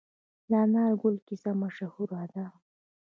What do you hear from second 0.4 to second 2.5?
د انار ګل کیسه مشهوره ده.